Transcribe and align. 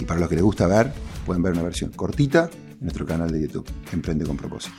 Y 0.00 0.04
para 0.04 0.18
los 0.18 0.28
que 0.28 0.34
les 0.34 0.44
gusta 0.44 0.66
ver, 0.66 0.92
pueden 1.26 1.42
ver 1.42 1.52
una 1.52 1.62
versión 1.62 1.90
cortita 1.90 2.48
en 2.72 2.80
nuestro 2.80 3.06
canal 3.06 3.30
de 3.30 3.42
YouTube, 3.42 3.66
Emprende 3.92 4.24
con 4.24 4.36
propósito. 4.36 4.74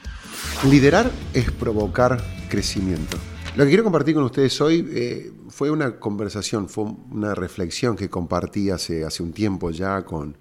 Liderar 0.67 1.09
es 1.33 1.51
provocar 1.51 2.21
crecimiento. 2.49 3.17
Lo 3.55 3.63
que 3.63 3.69
quiero 3.69 3.83
compartir 3.83 4.15
con 4.15 4.23
ustedes 4.23 4.59
hoy 4.61 4.87
eh, 4.91 5.31
fue 5.49 5.69
una 5.69 5.99
conversación, 5.99 6.69
fue 6.69 6.85
una 7.11 7.35
reflexión 7.35 7.95
que 7.95 8.09
compartí 8.09 8.69
hace, 8.69 9.05
hace 9.05 9.21
un 9.21 9.33
tiempo 9.33 9.69
ya 9.69 10.03
con, 10.03 10.37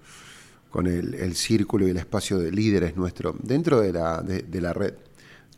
con 0.71 0.87
el, 0.87 1.35
círculo 1.35 1.85
y 1.85 1.91
el 1.91 1.97
espacio 1.97 2.39
de 2.39 2.51
líderes 2.51 2.95
nuestro 2.95 3.35
dentro 3.43 3.81
de 3.81 3.91
la, 3.91 4.21
de, 4.21 4.61
la 4.61 4.73
red. 4.73 4.93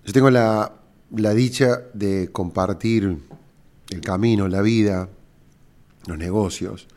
Yo 0.03 0.11
tengo 0.11 0.31
la, 0.31 0.73
dicha 1.35 1.83
de 1.93 2.29
compartir 2.31 3.19
el 3.89 4.01
camino, 4.01 4.47
la 4.47 4.61
vida, 4.61 5.07
los 6.07 6.17
negocios, 6.17 6.87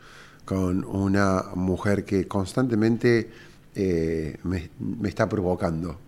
con 0.47 0.85
una 0.85 1.43
mujer 1.55 2.05
que 2.05 2.25
constantemente 2.25 3.29
eh, 3.75 4.37
me, 4.43 4.69
está 5.03 5.27
provocando. 5.27 5.99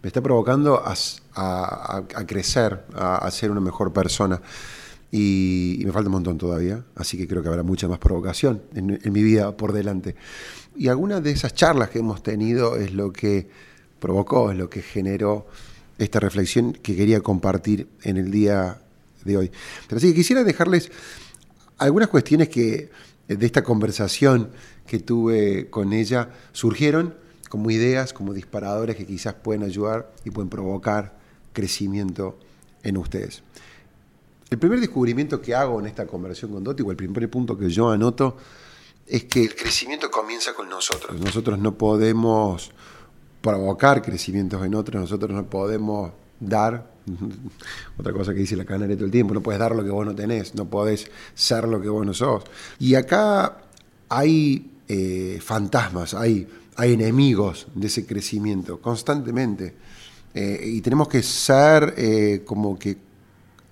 Me 0.00 0.06
está 0.06 0.22
provocando 0.22 0.80
a, 0.84 2.04
crecer, 2.24 2.84
a, 2.94 3.28
ser 3.32 3.50
una 3.50 3.60
mejor 3.60 3.92
persona. 3.92 4.40
Y, 5.10 5.82
me 5.84 5.90
falta 5.90 6.10
un 6.10 6.12
montón 6.12 6.38
todavía, 6.38 6.84
así 6.94 7.18
que 7.18 7.26
creo 7.26 7.42
que 7.42 7.48
habrá 7.48 7.64
mucha 7.64 7.88
más 7.88 7.98
provocación 7.98 8.62
en, 8.76 9.00
en 9.02 9.12
mi 9.12 9.24
vida 9.24 9.56
por 9.56 9.72
delante. 9.72 10.14
Y 10.76 10.86
algunas 10.86 11.20
de 11.20 11.32
esas 11.32 11.54
charlas 11.54 11.90
que 11.90 11.98
hemos 11.98 12.22
tenido 12.22 12.76
es 12.76 12.94
lo 12.94 13.12
que 13.12 13.48
provocó, 13.98 14.52
es 14.52 14.58
lo 14.58 14.70
que 14.70 14.80
generó 14.80 15.48
esta 15.98 16.20
reflexión 16.20 16.72
que 16.72 16.94
quería 16.94 17.20
compartir 17.20 17.88
en 18.04 18.16
el 18.16 18.30
día 18.30 18.80
de 19.24 19.38
hoy. 19.38 19.50
Pero 19.88 19.98
así 19.98 20.10
que 20.10 20.14
quisiera 20.14 20.44
dejarles 20.44 20.88
algunas 21.78 22.08
cuestiones 22.08 22.48
que 22.48 22.90
de 23.36 23.46
esta 23.46 23.62
conversación 23.62 24.50
que 24.86 24.98
tuve 24.98 25.68
con 25.70 25.92
ella 25.92 26.30
surgieron 26.52 27.14
como 27.48 27.70
ideas, 27.70 28.12
como 28.12 28.32
disparadores 28.32 28.96
que 28.96 29.06
quizás 29.06 29.34
pueden 29.34 29.62
ayudar 29.62 30.12
y 30.24 30.30
pueden 30.30 30.48
provocar 30.48 31.16
crecimiento 31.52 32.38
en 32.82 32.96
ustedes. 32.96 33.42
El 34.50 34.58
primer 34.58 34.80
descubrimiento 34.80 35.40
que 35.42 35.54
hago 35.54 35.78
en 35.80 35.86
esta 35.86 36.06
conversación 36.06 36.52
con 36.52 36.64
Doti, 36.64 36.82
o 36.82 36.90
el 36.90 36.96
primer 36.96 37.28
punto 37.30 37.56
que 37.58 37.68
yo 37.68 37.90
anoto, 37.90 38.36
es 39.06 39.24
que 39.24 39.42
el 39.42 39.54
crecimiento 39.54 40.10
comienza 40.10 40.54
con 40.54 40.68
nosotros. 40.68 41.18
Nosotros 41.20 41.58
no 41.58 41.76
podemos 41.76 42.72
provocar 43.40 44.02
crecimientos 44.02 44.64
en 44.64 44.74
otros, 44.74 45.02
nosotros 45.02 45.30
no 45.30 45.48
podemos 45.48 46.12
dar, 46.40 46.90
otra 47.98 48.12
cosa 48.12 48.32
que 48.32 48.40
dice 48.40 48.56
la 48.56 48.64
canaria 48.64 48.96
todo 48.96 49.06
el 49.06 49.10
tiempo, 49.10 49.34
no 49.34 49.42
puedes 49.42 49.58
dar 49.58 49.74
lo 49.74 49.84
que 49.84 49.90
vos 49.90 50.06
no 50.06 50.14
tenés, 50.14 50.54
no 50.54 50.68
podés 50.68 51.10
ser 51.34 51.66
lo 51.68 51.80
que 51.80 51.88
vos 51.88 52.04
no 52.04 52.14
sos. 52.14 52.44
Y 52.78 52.94
acá 52.94 53.58
hay 54.08 54.70
eh, 54.88 55.38
fantasmas, 55.42 56.14
hay, 56.14 56.46
hay 56.76 56.92
enemigos 56.94 57.66
de 57.74 57.86
ese 57.86 58.06
crecimiento 58.06 58.80
constantemente. 58.80 59.74
Eh, 60.34 60.62
y 60.64 60.80
tenemos 60.80 61.08
que 61.08 61.22
ser 61.22 61.94
eh, 61.96 62.42
como 62.44 62.78
que 62.78 62.96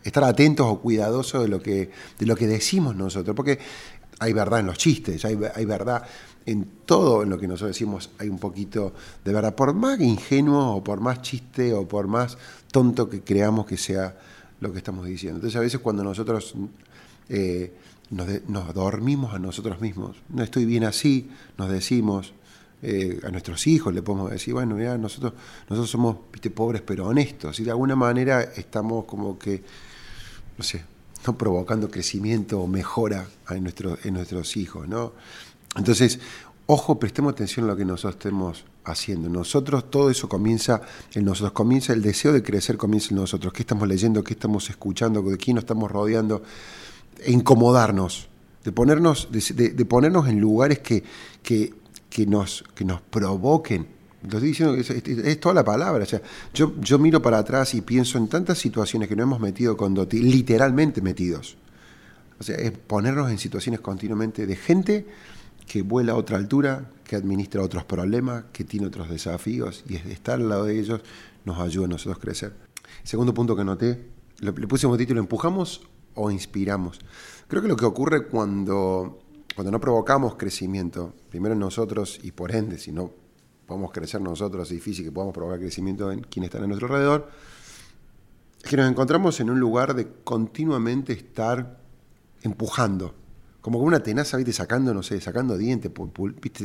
estar 0.02 0.24
atentos 0.24 0.66
o 0.66 0.80
cuidadosos 0.80 1.42
de 1.42 1.48
lo 1.48 1.60
que, 1.60 1.90
de 2.18 2.26
lo 2.26 2.36
que 2.36 2.46
decimos 2.46 2.96
nosotros, 2.96 3.34
porque 3.34 3.58
hay 4.18 4.32
verdad 4.32 4.60
en 4.60 4.66
los 4.66 4.78
chistes, 4.78 5.24
hay, 5.24 5.38
hay 5.54 5.64
verdad 5.64 6.04
en 6.46 6.66
todo 6.86 7.24
en 7.24 7.30
lo 7.30 7.38
que 7.38 7.48
nosotros 7.48 7.70
decimos 7.70 8.10
hay 8.18 8.28
un 8.28 8.38
poquito 8.38 8.94
de 9.24 9.32
verdad. 9.32 9.54
Por 9.54 9.74
más 9.74 10.00
ingenuo 10.00 10.76
o 10.76 10.84
por 10.84 11.00
más 11.00 11.20
chiste 11.20 11.74
o 11.74 11.86
por 11.86 12.06
más 12.06 12.38
tonto 12.70 13.10
que 13.10 13.22
creamos 13.22 13.66
que 13.66 13.76
sea 13.76 14.16
lo 14.60 14.72
que 14.72 14.78
estamos 14.78 15.06
diciendo. 15.06 15.38
Entonces 15.38 15.56
a 15.56 15.60
veces 15.60 15.80
cuando 15.80 16.04
nosotros 16.04 16.54
eh, 17.28 17.74
nos, 18.10 18.74
dormimos 18.74 19.34
a 19.34 19.38
nosotros 19.38 19.80
mismos, 19.80 20.16
no 20.28 20.42
estoy 20.42 20.64
bien 20.64 20.84
así, 20.84 21.28
nos 21.58 21.68
decimos, 21.68 22.32
eh, 22.82 23.20
a 23.24 23.30
nuestros 23.30 23.66
hijos 23.66 23.92
le 23.92 24.02
podemos 24.02 24.30
decir, 24.30 24.54
bueno, 24.54 24.80
ya 24.80 24.96
nosotros, 24.96 25.32
nosotros 25.68 25.90
somos 25.90 26.16
¿viste, 26.32 26.50
pobres 26.50 26.82
pero 26.82 27.06
honestos, 27.06 27.58
y 27.58 27.64
de 27.64 27.70
alguna 27.70 27.96
manera 27.96 28.42
estamos 28.42 29.06
como 29.06 29.38
que, 29.38 29.62
no 30.56 30.62
sé, 30.62 30.84
provocando 31.36 31.90
crecimiento 31.90 32.60
o 32.60 32.68
mejora 32.68 33.26
en, 33.50 33.72
en 34.04 34.14
nuestros 34.14 34.56
hijos, 34.56 34.86
¿no? 34.86 35.12
Entonces, 35.76 36.18
ojo, 36.66 36.98
prestemos 36.98 37.32
atención 37.32 37.66
a 37.66 37.68
lo 37.68 37.76
que 37.76 37.84
nosotros 37.84 38.14
estemos 38.14 38.64
haciendo. 38.84 39.28
Nosotros, 39.28 39.90
todo 39.90 40.10
eso 40.10 40.28
comienza 40.28 40.80
en 41.14 41.24
nosotros, 41.24 41.52
comienza 41.52 41.92
el 41.92 42.02
deseo 42.02 42.32
de 42.32 42.42
crecer, 42.42 42.76
comienza 42.76 43.08
en 43.10 43.16
nosotros. 43.16 43.52
¿Qué 43.52 43.62
estamos 43.62 43.86
leyendo? 43.86 44.22
¿Qué 44.24 44.34
estamos 44.34 44.68
escuchando? 44.70 45.22
¿De 45.22 45.36
quién 45.36 45.56
nos 45.56 45.64
estamos 45.64 45.90
rodeando? 45.90 46.42
E 47.20 47.32
incomodarnos, 47.32 48.28
de 48.64 48.72
ponernos, 48.72 49.28
de, 49.30 49.84
ponernos 49.84 50.28
en 50.28 50.40
lugares 50.40 50.80
que, 50.80 51.02
que, 51.42 52.26
nos, 52.26 52.64
que 52.74 52.84
nos 52.84 53.00
provoquen. 53.00 53.86
Lo 54.22 54.38
estoy 54.38 54.48
diciendo 54.48 54.74
es, 54.74 55.40
toda 55.40 55.54
la 55.54 55.64
palabra. 55.64 56.04
O 56.04 56.06
sea, 56.06 56.20
yo, 56.52 56.74
yo 56.80 56.98
miro 56.98 57.22
para 57.22 57.38
atrás 57.38 57.74
y 57.74 57.80
pienso 57.80 58.18
en 58.18 58.28
tantas 58.28 58.58
situaciones 58.58 59.08
que 59.08 59.14
nos 59.14 59.24
hemos 59.24 59.40
metido 59.40 59.76
con 59.76 59.94
Doti, 59.94 60.20
literalmente 60.20 61.00
metidos. 61.00 61.56
O 62.38 62.42
sea, 62.42 62.56
es 62.56 62.72
ponernos 62.72 63.30
en 63.30 63.38
situaciones 63.38 63.80
continuamente 63.80 64.46
de 64.46 64.56
gente 64.56 65.06
que 65.66 65.82
vuela 65.82 66.12
a 66.12 66.16
otra 66.16 66.36
altura, 66.36 66.90
que 67.04 67.16
administra 67.16 67.62
otros 67.62 67.84
problemas, 67.84 68.44
que 68.52 68.64
tiene 68.64 68.86
otros 68.86 69.08
desafíos 69.08 69.84
y 69.88 69.96
estar 69.96 70.34
al 70.36 70.48
lado 70.48 70.64
de 70.64 70.78
ellos 70.78 71.00
nos 71.44 71.58
ayuda 71.58 71.86
a 71.86 71.88
nosotros 71.88 72.16
a 72.18 72.20
crecer. 72.20 72.52
segundo 73.04 73.32
punto 73.32 73.56
que 73.56 73.64
noté, 73.64 74.10
le, 74.40 74.52
puse 74.52 74.86
como 74.86 74.96
título, 74.96 75.20
¿empujamos 75.20 75.82
o 76.14 76.30
inspiramos? 76.30 77.00
Creo 77.48 77.62
que 77.62 77.68
lo 77.68 77.76
que 77.76 77.84
ocurre 77.84 78.26
cuando, 78.26 79.20
cuando 79.54 79.70
no 79.70 79.80
provocamos 79.80 80.34
crecimiento, 80.34 81.14
primero 81.30 81.54
en 81.54 81.60
nosotros 81.60 82.18
y 82.22 82.32
por 82.32 82.54
ende, 82.54 82.78
si 82.78 82.92
no 82.92 83.12
podemos 83.66 83.92
crecer 83.92 84.20
nosotros, 84.20 84.70
es 84.70 84.74
difícil 84.74 85.04
que 85.04 85.12
podamos 85.12 85.34
provocar 85.34 85.58
crecimiento 85.58 86.10
en 86.10 86.20
quienes 86.20 86.48
están 86.48 86.64
a 86.64 86.66
nuestro 86.66 86.88
alrededor, 86.88 87.30
es 88.62 88.70
que 88.70 88.76
nos 88.76 88.90
encontramos 88.90 89.38
en 89.40 89.50
un 89.50 89.60
lugar 89.60 89.94
de 89.94 90.08
continuamente 90.24 91.12
estar 91.12 91.78
empujando, 92.42 93.14
como 93.66 93.80
con 93.80 93.88
una 93.88 93.98
tenaza, 93.98 94.36
¿viste? 94.36 94.52
Sacando, 94.52 94.94
no 94.94 95.02
sé, 95.02 95.20
sacando 95.20 95.58
dientes, 95.58 95.90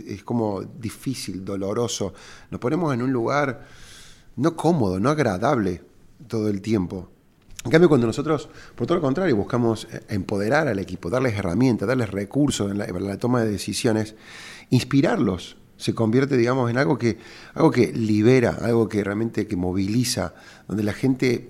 Es 0.05 0.23
como 0.23 0.61
difícil, 0.61 1.43
doloroso. 1.43 2.13
Nos 2.51 2.59
ponemos 2.61 2.93
en 2.93 3.01
un 3.01 3.11
lugar 3.11 3.65
no 4.35 4.55
cómodo, 4.55 4.99
no 4.99 5.09
agradable 5.09 5.81
todo 6.27 6.47
el 6.47 6.61
tiempo. 6.61 7.09
En 7.65 7.71
cambio, 7.71 7.89
cuando 7.89 8.05
nosotros, 8.05 8.49
por 8.75 8.85
todo 8.85 8.97
lo 8.97 9.01
contrario, 9.01 9.35
buscamos 9.35 9.87
eh, 9.91 9.99
empoderar 10.09 10.67
al 10.67 10.77
equipo, 10.77 11.09
darles 11.09 11.33
herramientas, 11.33 11.87
darles 11.87 12.11
recursos 12.11 12.69
en 12.69 12.77
la, 12.77 13.17
toma 13.17 13.41
de 13.41 13.49
decisiones, 13.49 14.13
inspirarlos, 14.69 15.57
se 15.77 15.95
convierte, 15.95 16.37
digamos, 16.37 16.69
en 16.69 16.77
algo 16.77 16.99
que, 16.99 17.17
algo 17.55 17.71
que 17.71 17.91
libera, 17.91 18.59
algo 18.61 18.87
que 18.87 19.03
realmente 19.03 19.47
que 19.47 19.55
moviliza, 19.55 20.35
donde 20.67 20.83
la 20.83 20.93
gente 20.93 21.49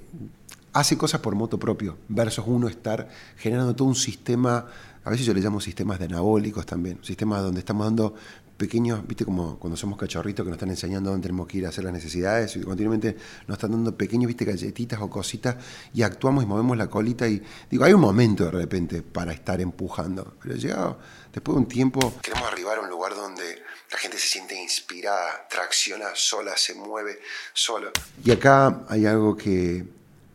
hace 0.74 0.98
cosas 0.98 1.22
por 1.22 1.36
moto 1.36 1.60
propio, 1.60 1.98
versus 2.08 2.46
uno 2.48 2.68
estar 2.68 3.10
generando 3.38 3.76
todo 3.76 3.88
un 3.88 3.96
sistema 3.96 4.68
a 5.04 5.10
veces 5.10 5.26
yo 5.26 5.34
le 5.34 5.42
llamo 5.42 5.60
sistemas 5.60 5.98
de 5.98 6.06
anabólicos 6.06 6.66
también, 6.66 7.00
sistemas 7.04 7.42
donde 7.42 7.60
estamos 7.60 7.86
dando 7.86 8.14
pequeños, 8.58 9.06
viste 9.08 9.26
como 9.26 9.58
cuando 9.58 9.76
somos 9.76 9.98
cachorritos 9.98 10.44
que 10.44 10.52
nos 10.52 10.58
están 10.58 10.70
enseñando 10.70 11.10
dónde 11.10 11.24
tenemos 11.24 11.48
que 11.48 11.58
ir 11.58 11.66
a 11.66 11.70
hacer 11.70 11.84
las 11.84 11.94
necesidades 11.94 12.56
y 12.56 12.62
continuamente 12.62 13.18
nos 13.48 13.58
están 13.58 13.72
dando 13.72 13.98
pequeños, 13.98 14.28
viste, 14.28 14.46
galletitas 14.46 15.02
o 15.02 15.10
cositas 15.10 15.56
y 15.92 16.04
actuamos 16.04 16.44
y 16.44 16.48
movemos 16.48 16.78
la 16.78 16.88
colita 16.88 17.28
y 17.28 17.42
digo, 17.72 17.84
hay 17.84 17.94
un 17.94 18.02
momento 18.02 18.46
de 18.46 18.52
repente 18.52 19.02
para 19.02 19.34
estar 19.34 19.60
empujando, 19.60 20.36
pero 20.40 20.54
llegado 20.54 21.00
después 21.34 21.56
de 21.56 21.62
un 21.62 21.68
tiempo 21.68 22.14
queremos 22.22 22.48
arribar 22.48 22.78
a 22.78 22.82
un 22.82 22.90
lugar 22.92 23.16
donde 23.16 23.64
la 23.92 23.98
gente 23.98 24.20
se 24.20 24.28
siente 24.28 24.62
inspirada, 24.62 25.48
tracciona 25.50 26.10
sola, 26.14 26.56
se 26.56 26.76
mueve 26.76 27.20
sola. 27.54 27.90
Y 28.24 28.30
acá 28.30 28.86
hay 28.88 29.08
algo 29.08 29.36
que, 29.36 29.84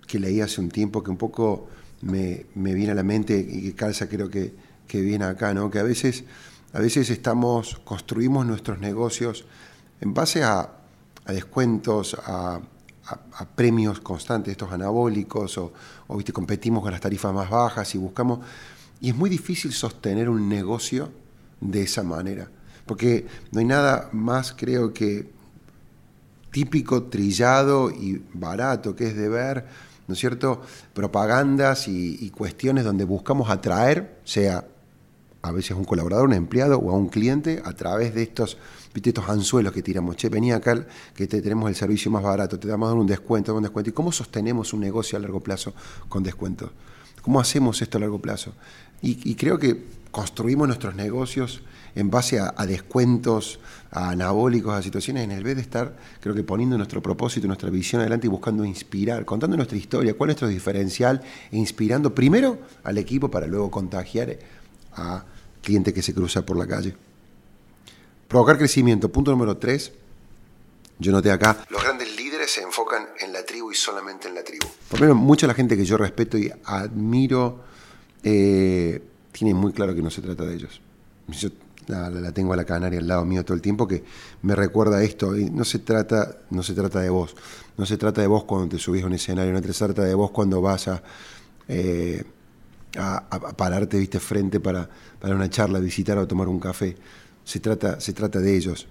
que 0.06 0.18
leí 0.18 0.40
hace 0.40 0.60
un 0.60 0.70
tiempo 0.70 1.02
que 1.02 1.10
un 1.10 1.16
poco 1.16 1.68
me, 2.02 2.46
me, 2.54 2.74
viene 2.74 2.92
a 2.92 2.94
la 2.94 3.02
mente 3.02 3.36
y 3.38 3.62
que 3.62 3.74
calza 3.74 4.08
creo 4.08 4.30
que, 4.30 4.54
que 4.86 5.00
viene 5.00 5.24
acá, 5.24 5.52
¿no? 5.52 5.70
Que 5.70 5.78
a 5.78 5.82
veces, 5.82 6.24
a 6.72 6.80
veces 6.80 7.10
estamos, 7.10 7.80
construimos 7.84 8.46
nuestros 8.46 8.78
negocios 8.78 9.44
en 10.00 10.14
base 10.14 10.42
a, 10.42 10.70
descuentos, 11.26 12.16
a, 12.24 12.60
a, 13.08 13.44
premios 13.56 14.00
constantes, 14.00 14.52
estos 14.52 14.70
anabólicos, 14.72 15.58
o, 15.58 15.72
o 16.06 16.16
¿viste? 16.16 16.32
competimos 16.32 16.82
con 16.82 16.92
las 16.92 17.00
tarifas 17.00 17.34
más 17.34 17.50
bajas 17.50 17.94
y 17.94 17.98
buscamos... 17.98 18.40
Y 19.00 19.10
es 19.10 19.16
muy 19.16 19.28
difícil 19.28 19.72
sostener 19.72 20.28
un 20.30 20.48
negocio 20.48 21.10
de 21.60 21.82
esa 21.82 22.02
manera, 22.02 22.48
porque 22.86 23.26
no 23.52 23.60
hay 23.60 23.66
nada 23.66 24.08
más, 24.12 24.52
creo 24.52 24.92
que, 24.94 25.30
típico, 26.50 27.04
trillado 27.04 27.90
y 27.90 28.22
barato, 28.32 28.96
que 28.96 29.08
es 29.08 29.16
de 29.16 29.28
ver, 29.28 29.66
¿no 30.06 30.14
es 30.14 30.20
cierto?, 30.20 30.60
propagandas 30.94 31.88
y, 31.88 32.30
cuestiones 32.30 32.84
donde 32.84 33.04
buscamos 33.04 33.50
atraer, 33.50 34.20
sea 34.24 34.64
a 35.42 35.52
veces 35.52 35.76
un 35.76 35.84
colaborador, 35.84 36.26
un 36.26 36.34
empleado 36.34 36.78
o 36.78 36.90
a 36.90 36.94
un 36.94 37.08
cliente 37.08 37.62
a 37.64 37.72
través 37.72 38.14
de 38.14 38.22
estos, 38.22 38.58
¿viste? 38.92 39.10
estos 39.10 39.28
anzuelos 39.28 39.72
que 39.72 39.82
tiramos. 39.82 40.16
Che, 40.16 40.28
venía 40.28 40.56
acá 40.56 40.86
que 41.14 41.26
te, 41.26 41.40
tenemos 41.40 41.68
el 41.68 41.76
servicio 41.76 42.10
más 42.10 42.22
barato, 42.22 42.58
te 42.58 42.66
damos 42.66 42.92
un 42.92 43.06
descuento, 43.06 43.54
un 43.54 43.62
descuento. 43.62 43.90
¿Y 43.90 43.92
cómo 43.92 44.10
sostenemos 44.10 44.72
un 44.72 44.80
negocio 44.80 45.16
a 45.16 45.20
largo 45.20 45.40
plazo 45.40 45.72
con 46.08 46.22
descuentos? 46.22 46.70
¿Cómo 47.22 47.40
hacemos 47.40 47.80
esto 47.80 47.98
a 47.98 48.00
largo 48.00 48.20
plazo? 48.20 48.52
Y, 49.02 49.34
creo 49.34 49.58
que 49.58 49.84
construimos 50.16 50.66
nuestros 50.66 50.94
negocios 50.94 51.60
en 51.94 52.08
base 52.08 52.40
a, 52.40 52.64
descuentos, 52.64 53.60
a 53.90 54.08
anabólicos, 54.08 54.72
a 54.72 54.80
situaciones, 54.80 55.24
en 55.24 55.30
el 55.30 55.44
vez 55.44 55.56
de 55.56 55.60
estar, 55.60 55.94
creo 56.20 56.34
que 56.34 56.42
poniendo 56.42 56.78
nuestro 56.78 57.02
propósito, 57.02 57.46
nuestra 57.46 57.68
visión 57.68 58.00
adelante 58.00 58.26
y 58.26 58.30
buscando 58.30 58.64
inspirar, 58.64 59.26
contando 59.26 59.58
nuestra 59.58 59.76
historia, 59.76 60.14
cuál 60.14 60.30
es 60.30 60.36
nuestro 60.36 60.48
diferencial, 60.48 61.22
e 61.52 61.58
inspirando 61.58 62.14
primero 62.14 62.60
al 62.82 62.96
equipo 62.96 63.30
para 63.30 63.46
luego 63.46 63.70
contagiar 63.70 64.38
a 64.94 65.22
cliente 65.62 65.92
que 65.92 66.00
se 66.00 66.14
cruza 66.14 66.46
por 66.46 66.56
la 66.56 66.66
calle. 66.66 66.96
Provocar 68.26 68.56
crecimiento. 68.56 69.12
Punto 69.12 69.32
número 69.32 69.58
tres. 69.58 69.92
Yo 70.98 71.12
noté 71.12 71.30
acá. 71.30 71.62
Los 71.68 71.82
grandes 71.82 72.16
líderes 72.16 72.50
se 72.52 72.62
enfocan 72.62 73.06
en 73.20 73.34
la 73.34 73.44
tribu 73.44 73.70
y 73.70 73.74
solamente 73.74 74.28
en 74.28 74.34
la 74.34 74.42
tribu. 74.42 74.66
Por 74.88 74.98
lo 74.98 75.08
menos 75.08 75.22
mucha 75.22 75.46
la 75.46 75.52
gente 75.52 75.76
que 75.76 75.84
yo 75.84 75.98
respeto 75.98 76.38
y 76.38 76.50
admiro 76.64 77.60
eh, 78.22 79.02
tiene 79.36 79.52
muy 79.52 79.72
claro 79.72 79.94
que 79.94 80.00
no 80.00 80.10
se 80.10 80.22
trata 80.22 80.44
de 80.46 80.54
ellos. 80.54 80.80
Yo 81.28 81.50
la, 81.88 82.32
tengo 82.32 82.54
a 82.54 82.56
la 82.56 82.64
canaria 82.64 82.98
al 82.98 83.06
lado 83.06 83.26
mío 83.26 83.44
todo 83.44 83.54
el 83.54 83.60
tiempo 83.60 83.86
que 83.86 84.02
me 84.40 84.56
recuerda 84.56 85.02
esto. 85.02 85.32
No 85.32 85.62
se 85.64 85.80
trata, 85.80 86.38
no 86.48 86.62
se 86.62 86.72
trata 86.72 87.00
de 87.00 87.10
vos. 87.10 87.36
No 87.76 87.84
se 87.84 87.98
trata 87.98 88.22
de 88.22 88.28
vos 88.28 88.44
cuando 88.44 88.68
te 88.68 88.78
subís 88.78 89.02
a 89.02 89.06
un 89.06 89.12
escenario. 89.12 89.52
No 89.52 89.60
se 89.60 89.72
trata 89.72 90.04
de 90.04 90.14
vos 90.14 90.30
cuando 90.30 90.62
vas 90.62 90.88
a 90.88 91.02
eh, 91.68 92.24
pararte, 93.56 93.98
viste, 93.98 94.20
frente 94.20 94.58
para, 94.58 94.88
para, 95.20 95.34
una 95.34 95.50
charla, 95.50 95.80
visitar 95.80 96.16
o 96.16 96.26
tomar 96.26 96.48
un 96.48 96.58
café. 96.58 96.96
Se 97.44 97.60
trata, 97.60 98.00
se 98.00 98.14
trata 98.14 98.38
de 98.38 98.56
ellos. 98.56 98.88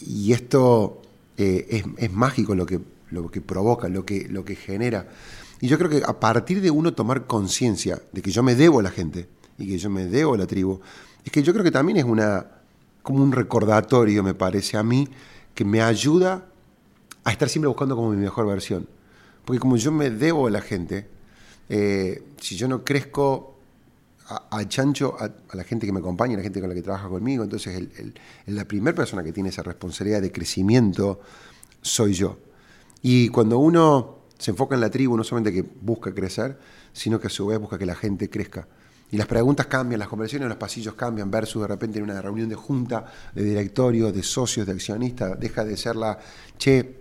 Y 0.00 0.32
esto 0.32 1.02
eh, 1.36 1.66
es, 1.68 1.84
es, 1.98 2.10
mágico 2.10 2.54
lo 2.54 2.64
que, 2.64 2.80
lo 3.10 3.30
que 3.30 3.42
provoca, 3.42 3.90
lo 3.90 4.06
que, 4.06 4.28
lo 4.30 4.46
que 4.46 4.56
genera. 4.56 5.10
Y 5.60 5.68
yo 5.68 5.76
creo 5.76 5.90
que 5.90 6.02
a 6.06 6.18
partir 6.18 6.62
de 6.62 6.70
uno 6.70 6.94
tomar 6.94 7.26
conciencia 7.26 8.00
de 8.12 8.22
que 8.22 8.30
yo 8.30 8.42
me 8.42 8.54
debo 8.54 8.80
a 8.80 8.82
la 8.82 8.90
gente 8.90 9.28
y 9.58 9.66
que 9.66 9.78
yo 9.78 9.90
me 9.90 10.06
debo 10.06 10.34
a 10.34 10.38
la 10.38 10.46
tribu, 10.46 10.80
es 11.24 11.32
que 11.32 11.42
yo 11.42 11.52
creo 11.52 11.64
que 11.64 11.70
también 11.70 11.98
es 11.98 12.04
una, 12.04 12.46
como 13.02 13.22
un 13.22 13.32
recordatorio, 13.32 14.22
me 14.22 14.34
parece 14.34 14.76
a 14.76 14.82
mí, 14.82 15.08
que 15.54 15.64
me 15.64 15.82
ayuda 15.82 16.46
a 17.24 17.32
estar 17.32 17.48
siempre 17.48 17.68
buscando 17.68 17.96
como 17.96 18.10
mi 18.10 18.16
mejor 18.16 18.46
versión. 18.46 18.88
Porque 19.44 19.60
como 19.60 19.76
yo 19.76 19.90
me 19.90 20.10
debo 20.10 20.46
a 20.46 20.50
la 20.50 20.60
gente, 20.60 21.08
eh, 21.68 22.22
si 22.40 22.56
yo 22.56 22.68
no 22.68 22.84
crezco 22.84 23.58
a, 24.28 24.68
chancho 24.68 25.16
a, 25.18 25.30
la 25.56 25.64
gente 25.64 25.86
que 25.86 25.92
me 25.92 26.00
acompaña, 26.00 26.34
a 26.34 26.36
la 26.38 26.42
gente 26.42 26.60
con 26.60 26.68
la 26.68 26.74
que 26.74 26.82
trabaja 26.82 27.08
conmigo, 27.08 27.44
entonces 27.44 27.88
la 28.46 28.64
primera 28.66 28.94
persona 28.94 29.22
que 29.22 29.32
tiene 29.32 29.48
esa 29.48 29.62
responsabilidad 29.62 30.20
de 30.20 30.30
crecimiento 30.30 31.20
soy 31.80 32.12
yo. 32.12 32.38
Y 33.02 33.28
cuando 33.28 33.58
uno 33.58 34.18
se 34.38 34.50
enfoca 34.50 34.74
en 34.74 34.80
la 34.80 34.90
tribu, 34.90 35.16
no 35.16 35.24
solamente 35.24 35.52
que 35.52 35.68
busca 35.80 36.14
crecer, 36.14 36.58
sino 36.92 37.20
que 37.20 37.28
a 37.28 37.30
su 37.30 37.46
vez 37.46 37.58
busca 37.58 37.78
que 37.78 37.86
la 37.86 37.94
gente 37.94 38.28
crezca. 38.28 38.68
Y 39.10 39.16
las 39.16 39.26
preguntas 39.26 39.66
cambian, 39.66 39.98
las 39.98 40.08
conversaciones 40.08 40.48
los 40.48 40.58
pasillos 40.58 40.94
cambian, 40.94 41.30
versus 41.30 41.62
de 41.62 41.68
repente 41.68 41.98
en 41.98 42.04
una 42.04 42.20
reunión 42.20 42.48
de 42.48 42.54
junta, 42.54 43.06
de 43.34 43.42
directorio, 43.42 44.12
de 44.12 44.22
socios, 44.22 44.66
de 44.66 44.72
accionistas, 44.72 45.38
deja 45.40 45.64
de 45.64 45.76
ser 45.76 45.96
la, 45.96 46.18
che, 46.58 47.00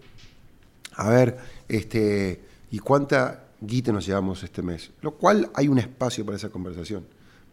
a 0.96 1.10
ver, 1.10 1.38
este, 1.68 2.42
¿y 2.72 2.80
cuánta 2.80 3.48
guita 3.60 3.92
nos 3.92 4.06
llevamos 4.06 4.44
este 4.44 4.62
mes. 4.62 4.92
Lo 5.02 5.16
cual 5.16 5.50
hay 5.54 5.68
un 5.68 5.80
espacio 5.80 6.26
para 6.26 6.38
esa 6.38 6.50
conversación. 6.50 7.06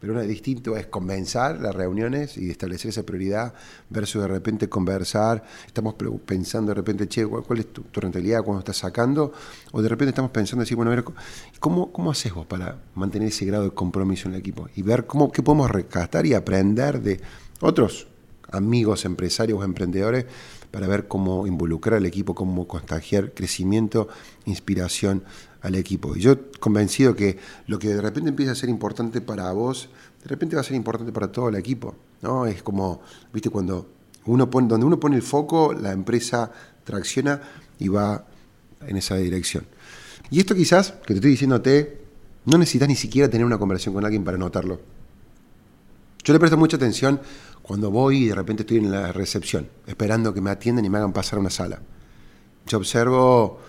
Pero 0.04 0.16
una 0.16 0.22
distinto 0.24 0.76
es 0.76 0.88
convencer 0.88 1.62
las 1.62 1.74
reuniones 1.74 2.36
y 2.36 2.50
establecer 2.50 2.90
esa 2.90 3.04
prioridad 3.04 3.54
versus 3.88 4.20
de 4.20 4.28
repente 4.28 4.68
conversar. 4.68 5.42
Estamos 5.66 5.94
pensando 6.26 6.72
de 6.72 6.74
repente, 6.74 7.08
che, 7.08 7.24
¿cuál 7.26 7.60
es 7.60 7.72
tu, 7.72 7.82
rentabilidad 7.90 8.42
cuando 8.42 8.58
estás 8.58 8.76
sacando? 8.76 9.32
O 9.72 9.80
de 9.80 9.88
repente 9.88 10.10
estamos 10.10 10.30
pensando, 10.30 10.60
decir, 10.60 10.76
bueno, 10.76 10.92
a 10.92 10.96
ver, 10.96 11.04
¿cómo, 11.58 11.90
¿cómo 11.90 12.10
haces 12.10 12.34
vos 12.34 12.44
para 12.44 12.76
mantener 12.94 13.28
ese 13.28 13.46
grado 13.46 13.64
de 13.64 13.70
compromiso 13.70 14.28
en 14.28 14.34
el 14.34 14.40
equipo? 14.40 14.68
Y 14.76 14.82
ver 14.82 15.06
cómo, 15.06 15.32
qué 15.32 15.42
podemos 15.42 15.70
rescatar 15.70 16.26
y 16.26 16.34
aprender 16.34 17.00
de 17.00 17.22
otros 17.62 18.06
amigos, 18.50 19.06
empresarios 19.06 19.58
o 19.58 19.64
emprendedores 19.64 20.26
para 20.74 20.88
ver 20.88 21.06
cómo 21.06 21.46
involucrar 21.46 21.98
al 21.98 22.04
equipo, 22.04 22.34
cómo 22.34 22.66
contagiar 22.66 23.32
crecimiento, 23.32 24.08
inspiración 24.44 25.22
al 25.62 25.76
equipo. 25.76 26.16
Y 26.16 26.20
yo 26.20 26.50
convencido 26.58 27.14
que 27.14 27.38
lo 27.68 27.78
que 27.78 27.94
de 27.94 28.02
repente 28.02 28.30
empieza 28.30 28.50
a 28.50 28.54
ser 28.56 28.68
importante 28.68 29.20
para 29.20 29.52
vos, 29.52 29.88
de 30.24 30.28
repente 30.28 30.56
va 30.56 30.62
a 30.62 30.64
ser 30.64 30.74
importante 30.74 31.12
para 31.12 31.30
todo 31.30 31.48
el 31.48 31.54
equipo. 31.54 31.94
¿no? 32.22 32.46
Es 32.46 32.64
como, 32.64 33.02
viste, 33.32 33.50
cuando 33.50 33.86
uno 34.26 34.50
pone, 34.50 34.66
donde 34.66 34.84
uno 34.84 34.98
pone 34.98 35.14
el 35.14 35.22
foco, 35.22 35.72
la 35.72 35.92
empresa 35.92 36.50
tracciona 36.82 37.40
y 37.78 37.86
va 37.86 38.26
en 38.84 38.96
esa 38.96 39.14
dirección. 39.14 39.64
Y 40.32 40.40
esto 40.40 40.56
quizás, 40.56 40.90
que 40.90 41.14
te 41.14 41.14
estoy 41.14 41.30
diciéndote, 41.30 42.00
no 42.46 42.58
necesitas 42.58 42.88
ni 42.88 42.96
siquiera 42.96 43.30
tener 43.30 43.46
una 43.46 43.58
conversación 43.58 43.94
con 43.94 44.04
alguien 44.04 44.24
para 44.24 44.38
notarlo. 44.38 44.80
Yo 46.24 46.32
le 46.32 46.38
presto 46.38 46.56
mucha 46.56 46.78
atención 46.78 47.20
cuando 47.60 47.90
voy 47.90 48.24
y 48.24 48.28
de 48.28 48.34
repente 48.34 48.62
estoy 48.62 48.78
en 48.78 48.90
la 48.90 49.12
recepción, 49.12 49.68
esperando 49.86 50.32
que 50.32 50.40
me 50.40 50.48
atiendan 50.48 50.82
y 50.82 50.88
me 50.88 50.96
hagan 50.96 51.12
pasar 51.12 51.36
a 51.36 51.40
una 51.40 51.50
sala. 51.50 51.80
Yo 52.66 52.78
observo 52.78 53.60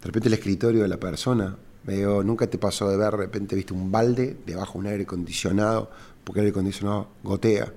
de 0.00 0.06
repente 0.06 0.28
el 0.28 0.34
escritorio 0.34 0.80
de 0.80 0.88
la 0.88 0.98
persona, 0.98 1.54
veo, 1.84 2.22
nunca 2.22 2.46
te 2.46 2.56
pasó 2.56 2.88
de 2.88 2.96
ver, 2.96 3.10
de 3.10 3.18
repente 3.18 3.54
viste 3.54 3.74
un 3.74 3.92
balde 3.92 4.38
debajo 4.46 4.74
de 4.74 4.78
un 4.78 4.86
aire 4.86 5.02
acondicionado, 5.02 5.90
porque 6.24 6.40
el 6.40 6.46
aire 6.46 6.52
acondicionado 6.52 7.08
gotea. 7.22 7.70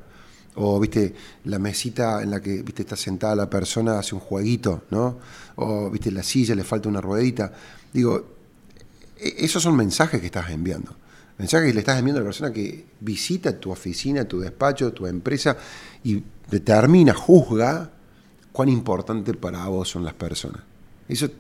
O 0.56 0.80
viste 0.80 1.14
la 1.44 1.60
mesita 1.60 2.24
en 2.24 2.32
la 2.32 2.42
que 2.42 2.64
viste 2.64 2.84
está 2.84 2.96
sentada 2.96 3.36
la 3.36 3.50
persona, 3.50 4.00
hace 4.00 4.16
un 4.16 4.22
jueguito, 4.22 4.84
¿no? 4.92 5.18
O 5.58 5.90
viste 5.90 6.10
la 6.10 6.24
silla, 6.24 6.56
le 6.56 6.64
falta 6.64 6.88
una 6.88 7.02
ruedita. 7.02 7.52
Digo, 7.92 8.36
e-, 9.18 9.46
esos 9.46 9.62
son 9.62 9.76
mensajes 9.76 10.22
que 10.22 10.28
estás 10.28 10.50
enviando. 10.52 10.96
Mensajes 11.42 11.70
que 11.70 11.74
le 11.74 11.80
estás 11.80 11.98
enviando 11.98 12.20
a 12.20 12.24
la 12.24 12.28
persona 12.28 12.54
que 12.54 12.86
visita 13.00 13.60
tu 13.60 13.72
oficina, 13.72 14.26
tu 14.26 14.40
despacho, 14.40 14.94
tu 14.94 15.08
empresa 15.08 15.58
y 16.04 16.24
determina, 16.52 17.16
juzga 17.16 17.90
cuán 18.52 18.70
importante 18.70 19.34
para 19.34 19.66
vos 19.66 19.90
son 19.90 20.04
las 20.04 20.14
personas. 20.14 20.62
Eso 21.08 21.32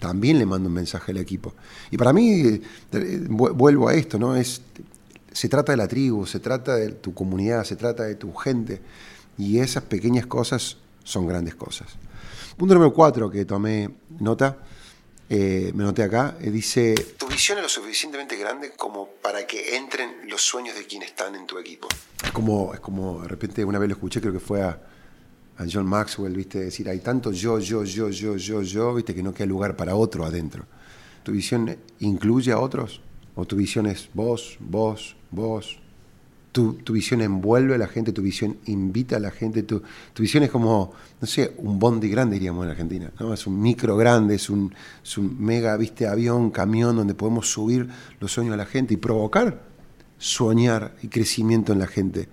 también 0.00 0.38
le 0.38 0.46
mando 0.46 0.70
un 0.70 0.74
mensaje 0.74 1.12
al 1.12 1.18
equipo. 1.18 1.52
Y 1.90 1.98
para 1.98 2.14
mí, 2.14 2.62
eh, 2.92 3.26
vuelvo 3.28 3.90
a 3.90 3.92
esto, 3.92 4.18
¿no? 4.18 4.34
Es, 4.34 4.62
se 5.30 5.48
trata 5.50 5.72
de 5.72 5.76
la 5.76 5.86
tribu, 5.86 6.24
se 6.24 6.40
trata 6.40 6.76
de 6.76 6.92
tu 6.92 7.12
comunidad, 7.12 7.64
se 7.64 7.76
trata 7.76 8.04
de 8.04 8.14
tu 8.14 8.32
gente. 8.32 8.80
Y 9.36 9.58
esas 9.58 9.82
pequeñas 9.82 10.24
cosas 10.24 10.78
son 11.04 11.26
grandes 11.26 11.54
cosas. 11.54 11.88
Punto 12.56 12.72
número 12.72 12.94
cuatro 12.94 13.30
que 13.30 13.44
tomé 13.44 13.90
nota, 14.20 14.56
eh, 15.32 15.70
me 15.76 15.84
noté 15.84 16.02
acá, 16.02 16.36
eh, 16.40 16.50
dice... 16.50 16.92
Tu 17.16 17.28
visión 17.28 17.56
es 17.58 17.62
lo 17.62 17.68
suficientemente 17.68 18.36
grande 18.36 18.72
como 18.72 19.10
para 19.22 19.46
que 19.46 19.76
entren 19.76 20.28
los 20.28 20.42
sueños 20.42 20.74
de 20.74 20.84
quienes 20.86 21.10
están 21.10 21.36
en 21.36 21.46
tu 21.46 21.56
equipo. 21.56 21.86
Es 22.24 22.32
como, 22.32 22.74
es 22.74 22.80
como 22.80 23.22
de 23.22 23.28
repente 23.28 23.64
una 23.64 23.78
vez 23.78 23.88
lo 23.88 23.94
escuché, 23.94 24.20
creo 24.20 24.32
que 24.32 24.40
fue 24.40 24.60
a, 24.60 24.70
a 25.56 25.64
John 25.72 25.86
Maxwell, 25.86 26.34
viste, 26.34 26.58
decir, 26.58 26.88
hay 26.88 26.98
tanto 26.98 27.30
yo, 27.30 27.60
yo, 27.60 27.84
yo, 27.84 28.08
yo, 28.08 28.36
yo, 28.36 28.62
yo, 28.62 28.92
viste, 28.92 29.14
que 29.14 29.22
no 29.22 29.32
queda 29.32 29.46
lugar 29.46 29.76
para 29.76 29.94
otro 29.94 30.24
adentro. 30.24 30.66
¿Tu 31.22 31.30
visión 31.30 31.78
incluye 32.00 32.50
a 32.50 32.58
otros? 32.58 33.00
¿O 33.36 33.44
tu 33.44 33.54
visión 33.54 33.86
es 33.86 34.10
vos, 34.12 34.56
vos, 34.58 35.14
vos? 35.30 35.79
Tu, 36.52 36.74
tu 36.74 36.94
visión 36.94 37.20
envuelve 37.20 37.76
a 37.76 37.78
la 37.78 37.86
gente, 37.86 38.12
tu 38.12 38.22
visión 38.22 38.56
invita 38.66 39.16
a 39.16 39.20
la 39.20 39.30
gente, 39.30 39.62
tu, 39.62 39.82
tu 40.12 40.22
visión 40.22 40.42
es 40.42 40.50
como, 40.50 40.92
no 41.20 41.26
sé, 41.26 41.54
un 41.58 41.78
bondi 41.78 42.08
grande, 42.08 42.34
diríamos 42.34 42.64
en 42.64 42.70
Argentina, 42.70 43.12
¿no? 43.20 43.32
Es 43.32 43.46
un 43.46 43.60
micro 43.60 43.96
grande, 43.96 44.34
es 44.34 44.50
un, 44.50 44.74
un 45.16 45.36
mega, 45.44 45.76
viste, 45.76 46.08
avión, 46.08 46.50
camión, 46.50 46.96
donde 46.96 47.14
podemos 47.14 47.50
subir 47.52 47.88
los 48.18 48.32
sueños 48.32 48.54
a 48.54 48.56
la 48.56 48.66
gente 48.66 48.94
y 48.94 48.96
provocar 48.96 49.70
soñar 50.20 50.94
y 51.02 51.08
crecimiento 51.08 51.72
en 51.72 51.80
la 51.80 51.86
gente. 51.86 52.28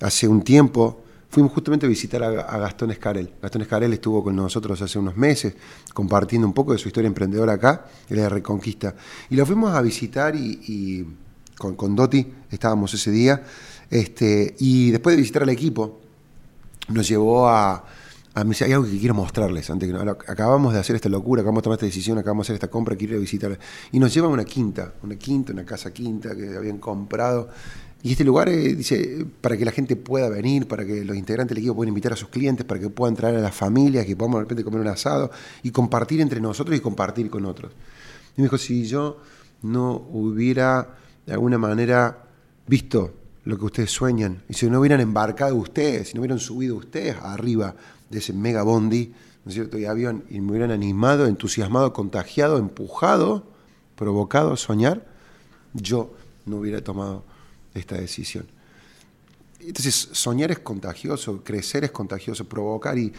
Hace 0.00 0.28
un 0.28 0.42
tiempo 0.42 1.04
fuimos 1.30 1.52
justamente 1.52 1.86
a 1.86 1.88
visitar 1.88 2.22
a, 2.22 2.58
Gastón 2.58 2.90
Escarel. 2.90 3.30
Gastón 3.40 3.62
Escarel 3.62 3.92
estuvo 3.92 4.22
con 4.22 4.34
nosotros 4.36 4.82
hace 4.82 4.98
unos 4.98 5.16
meses 5.16 5.54
compartiendo 5.94 6.46
un 6.46 6.52
poco 6.52 6.72
de 6.72 6.78
su 6.78 6.88
historia 6.88 7.06
emprendedora 7.06 7.54
acá, 7.54 7.86
él 8.08 8.16
de 8.16 8.28
Reconquista. 8.28 8.94
Y 9.30 9.36
lo 9.36 9.46
fuimos 9.46 9.72
a 9.72 9.80
visitar 9.80 10.34
y, 10.36 11.06
con, 11.58 11.74
con, 11.74 11.96
estábamos 12.50 12.94
ese 12.94 13.10
día. 13.10 13.42
Este, 13.90 14.54
y 14.58 14.90
después 14.90 15.16
de 15.16 15.20
visitar 15.20 15.42
al 15.42 15.48
equipo, 15.48 16.00
nos 16.88 17.08
llevó 17.08 17.48
a, 17.48 17.84
a 18.34 18.44
mí 18.44 18.54
hay 18.60 18.72
algo 18.72 18.86
que 18.86 18.98
quiero 18.98 19.14
mostrarles 19.14 19.68
antes 19.68 19.90
que 19.90 20.30
acabamos 20.30 20.72
de 20.72 20.78
hacer 20.78 20.96
esta 20.96 21.08
locura, 21.08 21.42
acabamos 21.42 21.62
de 21.62 21.64
tomar 21.64 21.76
esta 21.76 21.86
decisión, 21.86 22.18
acabamos 22.18 22.46
de 22.46 22.52
hacer 22.52 22.54
esta 22.54 22.68
compra, 22.68 22.96
quiero 22.96 23.14
ir 23.14 23.18
a 23.18 23.20
visitar. 23.20 23.58
Y 23.92 23.98
nos 23.98 24.14
lleva 24.14 24.28
a 24.28 24.30
una 24.30 24.44
quinta, 24.44 24.94
una 25.02 25.16
quinta, 25.16 25.52
una 25.52 25.64
casa 25.64 25.92
quinta 25.92 26.36
que 26.36 26.56
habían 26.56 26.78
comprado. 26.78 27.48
Y 28.00 28.12
este 28.12 28.22
lugar 28.22 28.48
eh, 28.48 28.74
dice 28.74 29.26
para 29.40 29.56
que 29.56 29.64
la 29.64 29.72
gente 29.72 29.96
pueda 29.96 30.28
venir, 30.28 30.68
para 30.68 30.86
que 30.86 31.04
los 31.04 31.16
integrantes 31.16 31.54
del 31.54 31.64
equipo 31.64 31.74
puedan 31.74 31.88
invitar 31.88 32.12
a 32.12 32.16
sus 32.16 32.28
clientes, 32.28 32.64
para 32.64 32.78
que 32.78 32.88
puedan 32.90 33.16
traer 33.16 33.36
a 33.36 33.40
las 33.40 33.54
familias, 33.54 34.06
que 34.06 34.14
podamos 34.14 34.38
de 34.38 34.44
repente 34.44 34.62
comer 34.62 34.80
un 34.80 34.88
asado 34.88 35.32
y 35.64 35.72
compartir 35.72 36.20
entre 36.20 36.40
nosotros 36.40 36.76
y 36.76 36.80
compartir 36.80 37.28
con 37.28 37.44
otros. 37.44 37.72
Y 38.36 38.40
me 38.40 38.44
dijo, 38.44 38.56
si 38.56 38.86
yo 38.86 39.18
no 39.62 39.94
hubiera 40.12 40.94
de 41.28 41.34
alguna 41.34 41.58
manera 41.58 42.24
visto 42.66 43.12
lo 43.44 43.58
que 43.58 43.66
ustedes 43.66 43.90
sueñan, 43.90 44.42
y 44.48 44.54
si 44.54 44.68
no 44.70 44.80
hubieran 44.80 45.00
embarcado 45.00 45.56
ustedes, 45.56 46.08
si 46.08 46.14
no 46.14 46.22
hubieran 46.22 46.38
subido 46.38 46.74
ustedes 46.76 47.16
arriba 47.22 47.74
de 48.08 48.18
ese 48.18 48.32
mega 48.32 48.62
bondi, 48.62 49.12
¿no 49.44 49.50
es 49.50 49.54
cierto? 49.54 49.78
Y 49.78 49.84
avión, 49.84 50.24
y 50.30 50.40
me 50.40 50.52
hubieran 50.52 50.70
animado, 50.70 51.26
entusiasmado, 51.26 51.92
contagiado, 51.92 52.56
empujado, 52.56 53.44
provocado 53.94 54.54
a 54.54 54.56
soñar, 54.56 55.06
yo 55.74 56.14
no 56.46 56.56
hubiera 56.56 56.82
tomado 56.82 57.24
esta 57.74 57.96
decisión. 57.96 58.46
Entonces, 59.60 60.08
soñar 60.12 60.50
es 60.50 60.60
contagioso, 60.60 61.44
crecer 61.44 61.84
es 61.84 61.90
contagioso, 61.90 62.48
provocar. 62.48 62.96
Y, 62.96 63.12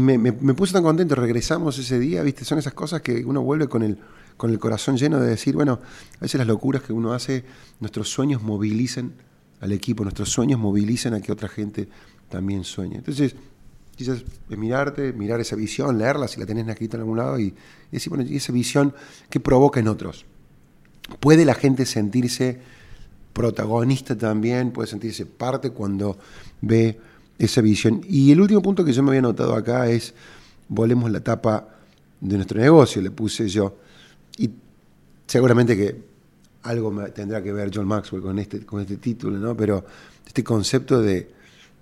me, 0.00 0.32
puse 0.32 0.72
tan 0.72 0.82
contento, 0.82 1.14
regresamos 1.14 1.78
ese 1.78 2.00
día, 2.00 2.24
¿viste? 2.24 2.44
Son 2.44 2.58
esas 2.58 2.74
cosas 2.74 3.02
que 3.02 3.24
uno 3.24 3.42
vuelve 3.42 3.68
con 3.68 3.84
el, 3.84 3.98
con 4.36 4.50
el 4.50 4.58
corazón 4.58 4.96
lleno 4.96 5.20
de 5.20 5.28
decir, 5.28 5.54
bueno, 5.54 5.80
a 6.16 6.20
veces 6.20 6.38
las 6.38 6.46
locuras 6.46 6.82
que 6.82 6.92
uno 6.92 7.12
hace, 7.12 7.44
nuestros 7.80 8.08
sueños 8.08 8.42
movilicen 8.42 9.12
al 9.60 9.72
equipo, 9.72 10.02
nuestros 10.02 10.30
sueños 10.30 10.58
movilicen 10.58 11.14
a 11.14 11.20
que 11.20 11.32
otra 11.32 11.48
gente 11.48 11.88
también 12.28 12.64
sueñe. 12.64 12.96
Entonces, 12.96 13.36
quizás 13.94 14.24
es 14.50 14.58
mirarte, 14.58 15.12
mirar 15.12 15.40
esa 15.40 15.54
visión, 15.56 15.98
leerla 15.98 16.26
si 16.28 16.40
la 16.40 16.46
tenés 16.46 16.66
escrita 16.66 16.96
en 16.96 17.02
algún 17.02 17.18
lado 17.18 17.38
y, 17.38 17.54
decir, 17.90 18.10
bueno, 18.10 18.24
y 18.28 18.36
esa 18.36 18.52
visión 18.52 18.94
que 19.30 19.38
provoca 19.38 19.80
en 19.80 19.88
otros. 19.88 20.24
¿Puede 21.20 21.44
la 21.44 21.54
gente 21.54 21.86
sentirse 21.86 22.60
protagonista 23.32 24.16
también? 24.16 24.72
¿Puede 24.72 24.88
sentirse 24.88 25.26
parte 25.26 25.70
cuando 25.70 26.18
ve 26.60 26.98
esa 27.38 27.60
visión? 27.60 28.00
Y 28.08 28.32
el 28.32 28.40
último 28.40 28.62
punto 28.62 28.84
que 28.84 28.92
yo 28.92 29.02
me 29.02 29.10
había 29.10 29.22
notado 29.22 29.54
acá 29.54 29.88
es, 29.88 30.14
volvemos 30.68 31.10
la 31.10 31.20
tapa 31.20 31.68
de 32.20 32.36
nuestro 32.36 32.60
negocio, 32.60 33.02
le 33.02 33.10
puse 33.10 33.48
yo. 33.48 33.76
Y 34.38 34.50
seguramente 35.26 35.76
que 35.76 36.12
algo 36.62 36.92
tendrá 37.10 37.42
que 37.42 37.52
ver 37.52 37.70
John 37.74 37.86
Maxwell 37.86 38.22
con 38.22 38.38
este, 38.38 38.64
con 38.64 38.80
este 38.80 38.96
título, 38.96 39.38
¿no? 39.38 39.56
Pero 39.56 39.84
este 40.26 40.44
concepto 40.44 41.02
de, 41.02 41.30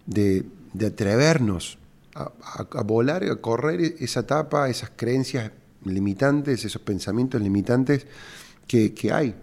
de, 0.06 0.86
atrevernos 0.86 1.78
a, 2.14 2.82
volar, 2.82 3.24
a 3.24 3.36
correr 3.36 3.96
esa 4.00 4.20
etapa, 4.20 4.68
esas 4.68 4.90
creencias 4.96 5.50
limitantes, 5.84 6.64
esos 6.64 6.82
pensamientos 6.82 7.40
limitantes 7.40 8.06
que, 8.66 9.10
hay, 9.12 9.34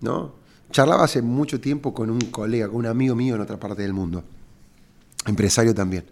¿no? 0.00 0.34
Charlaba 0.70 1.04
hace 1.04 1.22
mucho 1.22 1.60
tiempo 1.60 1.94
con 1.94 2.10
un 2.10 2.20
colega, 2.20 2.68
con 2.68 2.76
un 2.76 2.86
amigo 2.86 3.14
mío 3.14 3.34
en 3.34 3.40
otra 3.40 3.58
parte 3.58 3.82
del 3.82 3.92
mundo, 3.92 4.22
empresario 5.26 5.74
también. 5.74 6.04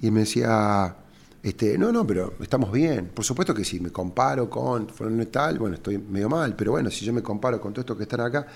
Y 0.00 0.10
me 0.10 0.20
decía, 0.20 0.96
este, 1.44 1.76
no, 1.76 1.92
no, 1.92 2.06
pero 2.06 2.32
estamos 2.40 2.72
bien. 2.72 3.08
Por 3.08 3.22
supuesto 3.22 3.54
que 3.54 3.66
si 3.66 3.78
me 3.78 3.90
comparo 3.90 4.48
con 4.48 4.86
tal, 5.30 5.58
bueno, 5.58 5.74
estoy 5.74 5.98
medio 5.98 6.30
mal, 6.30 6.56
pero 6.56 6.70
bueno, 6.70 6.90
si 6.90 7.04
yo 7.04 7.12
me 7.12 7.22
comparo 7.22 7.60
con 7.60 7.74
todo 7.74 7.82
esto 7.82 7.94
que 7.98 8.04
están 8.04 8.22
acá, 8.22 8.46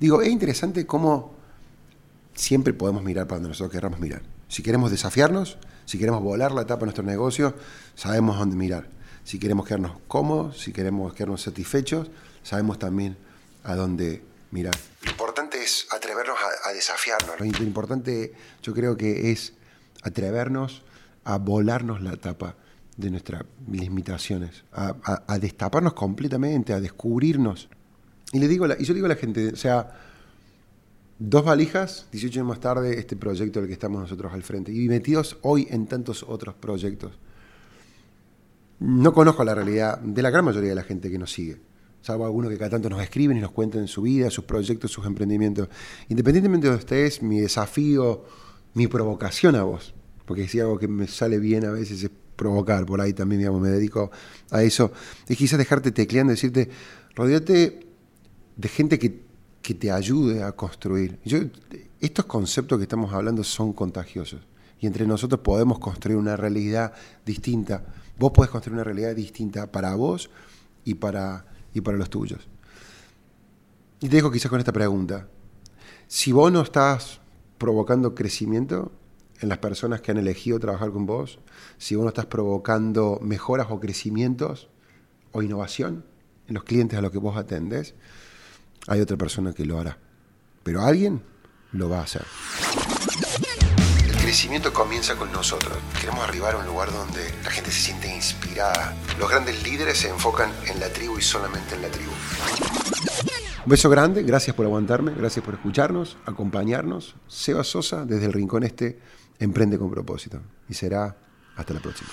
digo, 0.00 0.22
es 0.22 0.30
interesante 0.30 0.86
cómo 0.86 1.34
siempre 2.34 2.72
podemos 2.72 3.02
mirar 3.02 3.26
para 3.26 3.36
donde 3.36 3.50
nosotros 3.50 3.70
queramos 3.70 4.00
mirar. 4.00 4.22
Si 4.48 4.62
queremos 4.62 4.90
desafiarnos, 4.90 5.58
si 5.84 5.98
queremos 5.98 6.22
volar 6.22 6.52
la 6.52 6.62
etapa 6.62 6.80
de 6.80 6.86
nuestro 6.86 7.04
negocio, 7.04 7.52
sabemos 7.94 8.38
dónde 8.38 8.56
mirar. 8.56 8.88
Si 9.24 9.38
queremos 9.38 9.66
quedarnos 9.66 9.98
cómodos, 10.08 10.58
si 10.58 10.72
queremos 10.72 11.12
quedarnos 11.12 11.42
satisfechos, 11.42 12.10
sabemos 12.42 12.78
también 12.78 13.18
a 13.62 13.74
dónde 13.74 14.22
mirar. 14.52 14.74
Lo 15.02 15.10
importante 15.10 15.62
es 15.62 15.86
atrevernos 15.90 16.38
a, 16.64 16.72
desafiarnos. 16.72 17.38
Lo 17.38 17.44
importante 17.44 18.32
yo 18.62 18.72
creo 18.72 18.96
que 18.96 19.32
es 19.32 19.52
atrevernos 20.02 20.82
a 21.28 21.36
volarnos 21.38 22.00
la 22.00 22.14
etapa 22.14 22.56
de 22.96 23.10
nuestras 23.10 23.44
limitaciones, 23.70 24.64
a, 24.72 25.38
destaparnos 25.38 25.92
completamente, 25.92 26.72
a 26.72 26.80
descubrirnos. 26.80 27.68
Y, 28.32 28.38
le 28.38 28.48
digo 28.48 28.66
y 28.66 28.84
yo 28.84 28.94
digo 28.94 29.06
a 29.06 29.10
la 29.10 29.16
gente, 29.16 29.52
o 29.52 29.56
sea, 29.56 29.92
Dos 31.20 31.44
valijas, 31.44 32.06
18 32.12 32.38
años 32.38 32.48
más 32.48 32.60
tarde, 32.60 32.96
este 32.96 33.16
proyecto 33.16 33.58
del 33.58 33.66
que 33.66 33.72
estamos 33.72 34.00
nosotros 34.00 34.32
al 34.32 34.44
frente. 34.44 34.72
Y 34.72 34.88
metidos 34.88 35.36
hoy 35.42 35.66
en 35.68 35.86
tantos 35.88 36.22
otros 36.22 36.54
proyectos. 36.54 37.18
No 38.78 39.12
conozco 39.12 39.42
la 39.42 39.52
realidad 39.52 39.98
de 39.98 40.22
la 40.22 40.30
gran 40.30 40.44
mayoría 40.44 40.68
de 40.68 40.76
la 40.76 40.84
gente 40.84 41.10
que 41.10 41.18
nos 41.18 41.32
sigue. 41.32 41.60
Salvo 42.02 42.24
algunos 42.24 42.52
que 42.52 42.56
cada 42.56 42.70
tanto 42.70 42.88
nos 42.88 43.02
escriben 43.02 43.36
y 43.36 43.40
nos 43.40 43.50
cuentan 43.50 43.88
su 43.88 44.02
vida, 44.02 44.30
sus 44.30 44.44
proyectos, 44.44 44.92
sus 44.92 45.06
emprendimientos. 45.06 45.68
Independientemente 46.08 46.70
de 46.70 46.76
ustedes, 46.76 47.20
mi 47.20 47.40
desafío, 47.40 48.24
mi 48.74 48.86
provocación 48.86 49.56
a 49.56 49.64
vos, 49.64 49.94
porque 50.28 50.46
si 50.46 50.60
algo 50.60 50.78
que 50.78 50.86
me 50.86 51.08
sale 51.08 51.38
bien 51.38 51.64
a 51.64 51.72
veces 51.72 52.04
es 52.04 52.10
provocar, 52.36 52.86
por 52.86 53.00
ahí 53.00 53.12
también 53.12 53.40
digamos, 53.40 53.60
me 53.60 53.70
dedico 53.70 54.12
a 54.50 54.62
eso, 54.62 54.92
es 55.26 55.36
quizás 55.36 55.58
dejarte 55.58 55.90
tecleando, 55.90 56.30
decirte, 56.30 56.70
rodeate 57.16 57.86
de 58.56 58.68
gente 58.68 58.98
que 58.98 59.28
que 59.68 59.74
te 59.74 59.90
ayude 59.90 60.42
a 60.42 60.52
construir. 60.52 61.18
estos 62.00 62.24
conceptos 62.24 62.78
que 62.78 62.84
estamos 62.84 63.12
hablando 63.12 63.44
son 63.44 63.74
contagiosos 63.74 64.40
y 64.80 64.86
entre 64.86 65.06
nosotros 65.06 65.42
podemos 65.42 65.78
construir 65.78 66.16
una 66.16 66.36
realidad 66.36 66.94
distinta. 67.26 67.84
Vos 68.18 68.32
podés 68.32 68.50
construir 68.50 68.76
una 68.76 68.84
realidad 68.84 69.14
distinta 69.14 69.70
para 69.70 69.94
vos 69.94 70.30
y 70.84 70.94
para, 70.94 71.44
y 71.74 71.82
para 71.82 71.98
los 71.98 72.08
tuyos. 72.08 72.48
Y 74.00 74.08
te 74.08 74.16
dejo 74.16 74.30
quizás 74.30 74.48
con 74.48 74.58
esta 74.58 74.72
pregunta. 74.72 75.28
Si 76.06 76.32
vos 76.32 76.50
no 76.50 76.62
estás 76.62 77.20
provocando 77.58 78.14
crecimiento 78.14 78.90
en 79.40 79.48
las 79.48 79.58
personas 79.58 80.00
que 80.00 80.10
han 80.10 80.18
elegido 80.18 80.58
trabajar 80.58 80.90
con 80.90 81.06
vos, 81.06 81.38
si 81.78 81.94
vos 81.94 82.04
no 82.04 82.08
estás 82.08 82.26
provocando 82.26 83.18
mejoras 83.22 83.68
o 83.70 83.80
crecimientos 83.80 84.68
o 85.32 85.42
innovación 85.42 86.04
en 86.48 86.54
los 86.54 86.64
clientes 86.64 86.98
a 86.98 87.02
los 87.02 87.12
que 87.12 87.18
vos 87.18 87.36
atendés, 87.36 87.94
hay 88.86 89.00
otra 89.00 89.16
persona 89.16 89.52
que 89.52 89.64
lo 89.64 89.78
hará. 89.78 89.98
Pero 90.62 90.82
alguien 90.82 91.22
lo 91.72 91.88
va 91.88 92.00
a 92.00 92.02
hacer. 92.02 92.24
El 94.08 94.16
crecimiento 94.16 94.72
comienza 94.72 95.16
con 95.16 95.30
nosotros. 95.32 95.76
Queremos 96.00 96.26
arribar 96.26 96.54
a 96.54 96.58
un 96.58 96.66
lugar 96.66 96.90
donde 96.92 97.20
la 97.44 97.50
gente 97.50 97.70
se 97.70 97.80
siente 97.80 98.14
inspirada. 98.14 98.94
Los 99.18 99.30
grandes 99.30 99.62
líderes 99.62 99.98
se 99.98 100.08
enfocan 100.08 100.50
en 100.66 100.80
la 100.80 100.88
tribu 100.92 101.18
y 101.18 101.22
solamente 101.22 101.74
en 101.74 101.82
la 101.82 101.88
tribu. 101.88 102.10
Un 103.64 103.70
beso 103.70 103.90
grande, 103.90 104.22
gracias 104.22 104.56
por 104.56 104.64
aguantarme, 104.64 105.12
gracias 105.14 105.44
por 105.44 105.54
escucharnos, 105.54 106.16
acompañarnos. 106.24 107.16
Seba 107.26 107.64
Sosa, 107.64 108.06
desde 108.06 108.26
el 108.26 108.32
Rincón 108.32 108.62
Este, 108.62 108.98
emprende 109.38 109.78
con 109.78 109.90
propósito. 109.90 110.40
Y 110.68 110.74
será 110.74 111.16
hasta 111.56 111.74
la 111.74 111.80
próxima. 111.80 112.08